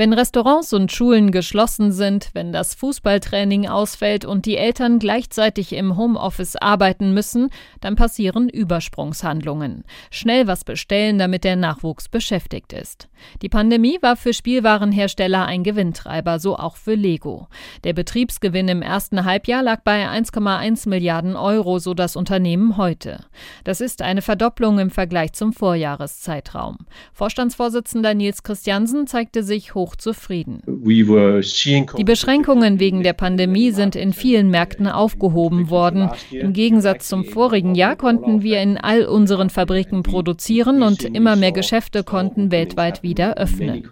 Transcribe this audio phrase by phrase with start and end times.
[0.00, 5.96] Wenn Restaurants und Schulen geschlossen sind, wenn das Fußballtraining ausfällt und die Eltern gleichzeitig im
[5.96, 9.82] Homeoffice arbeiten müssen, dann passieren Übersprungshandlungen.
[10.12, 13.08] Schnell was bestellen, damit der Nachwuchs beschäftigt ist.
[13.42, 17.48] Die Pandemie war für Spielwarenhersteller ein Gewinntreiber, so auch für Lego.
[17.82, 23.24] Der Betriebsgewinn im ersten Halbjahr lag bei 1,1 Milliarden Euro, so das Unternehmen heute.
[23.64, 26.78] Das ist eine Verdopplung im Vergleich zum Vorjahreszeitraum.
[27.12, 30.62] Vorstandsvorsitzender Nils Christiansen zeigte sich hoch zufrieden.
[30.66, 36.10] Die Beschränkungen wegen der Pandemie sind in vielen Märkten aufgehoben worden.
[36.30, 41.52] Im Gegensatz zum vorigen Jahr konnten wir in all unseren Fabriken produzieren und immer mehr
[41.52, 43.70] Geschäfte konnten weltweit wieder öffnen.
[43.70, 43.82] Also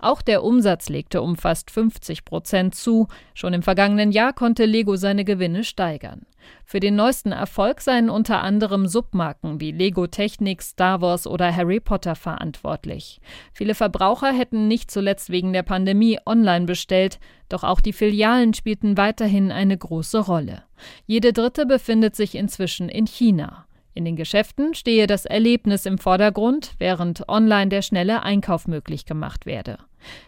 [0.00, 3.08] Auch der Umsatz legte um fast 50 Prozent zu.
[3.34, 6.22] Schon im vergangenen Jahr konnte Lego seine Gewinne steigern.
[6.64, 11.80] Für den neuesten Erfolg seien unter anderem Submarken wie Lego Technik, Star Wars oder Harry
[11.80, 13.20] Potter verantwortlich.
[13.52, 18.96] Viele Verbraucher hätten nicht zuletzt wegen der Pandemie online bestellt, doch auch die Filialen spielten
[18.96, 20.64] weiterhin eine große Rolle.
[21.06, 23.67] Jede dritte befindet sich inzwischen in China.
[23.98, 29.44] In den Geschäften stehe das Erlebnis im Vordergrund, während online der schnelle Einkauf möglich gemacht
[29.44, 29.78] werde.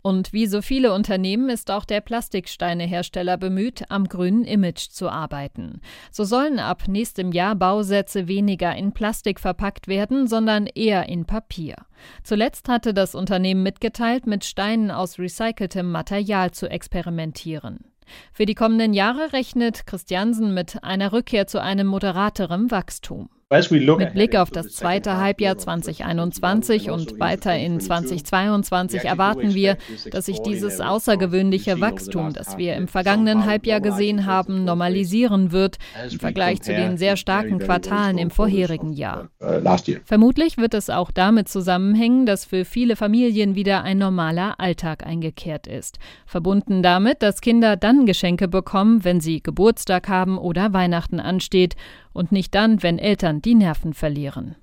[0.02, 5.82] Und wie so viele Unternehmen ist auch der Plastiksteinehersteller bemüht, am grünen Image zu arbeiten.
[6.10, 11.76] So sollen ab nächstem Jahr Bausätze weniger in Plastik verpackt werden, sondern eher in Papier.
[12.24, 17.84] Zuletzt hatte das Unternehmen mitgeteilt, mit Steinen aus recyceltem Material zu experimentieren.
[18.32, 23.28] Für die kommenden Jahre rechnet Christiansen mit einer Rückkehr zu einem moderateren Wachstum.
[23.52, 29.76] Mit Blick auf das zweite Halbjahr 2021 und weiter in 2022 erwarten wir,
[30.12, 35.78] dass sich dieses außergewöhnliche Wachstum, das wir im vergangenen Halbjahr gesehen haben, normalisieren wird
[36.08, 39.30] im Vergleich zu den sehr starken Quartalen im vorherigen Jahr.
[39.42, 39.60] Uh,
[40.04, 45.66] Vermutlich wird es auch damit zusammenhängen, dass für viele Familien wieder ein normaler Alltag eingekehrt
[45.66, 45.98] ist.
[46.24, 51.74] Verbunden damit, dass Kinder dann Geschenke bekommen, wenn sie Geburtstag haben oder Weihnachten ansteht
[52.12, 54.56] und nicht dann, wenn Eltern die Nerven verlieren.